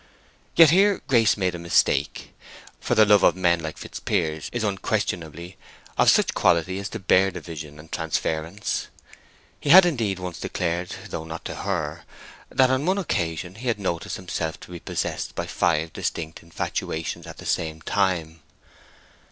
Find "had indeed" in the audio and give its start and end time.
9.69-10.17